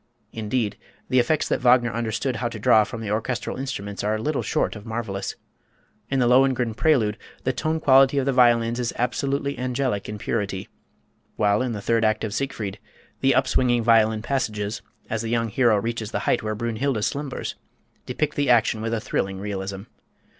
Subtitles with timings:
[0.33, 0.79] Indeed,
[1.09, 4.75] the effects that Wagner understood how to draw from the orchestral instruments are little short
[4.75, 5.35] of marvellous.
[6.09, 10.67] In the "Lohengrin" prelude the tone quality of the violins is absolutely angelic in purity;
[11.35, 12.79] while in the third act of "Siegfried,"
[13.19, 17.53] the upswinging violin passages as the young hero reaches the height where Brünnhilde slumbers,
[18.07, 19.83] depict the action with a thrilling realism.